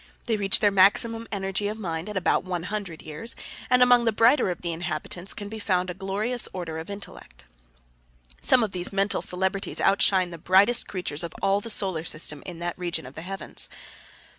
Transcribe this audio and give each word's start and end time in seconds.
They 0.25 0.35
reach 0.35 0.61
their 0.61 0.71
maximum 0.71 1.27
energy 1.31 1.67
of 1.67 1.77
mind 1.77 2.09
at 2.09 2.17
about 2.17 2.43
one 2.43 2.63
hundred 2.63 3.03
years, 3.03 3.35
and 3.69 3.83
among 3.83 4.05
the 4.05 4.11
brighter 4.11 4.49
of 4.49 4.63
the 4.63 4.73
inhabitants 4.73 5.31
can 5.31 5.47
be 5.47 5.59
found 5.59 5.91
a 5.91 5.93
glorious 5.93 6.49
order 6.53 6.79
of 6.79 6.89
intellect. 6.89 7.43
Some 8.41 8.63
of 8.63 8.71
these 8.71 8.91
mental 8.91 9.21
celebrities 9.21 9.79
outshine 9.79 10.31
the 10.31 10.39
brightest 10.39 10.87
creatures 10.87 11.21
of 11.21 11.35
all 11.43 11.61
the 11.61 11.69
solar 11.69 12.03
systems 12.03 12.41
of 12.47 12.57
that 12.57 12.79
region 12.79 13.05
of 13.05 13.13
the 13.13 13.21
heavens. 13.21 13.69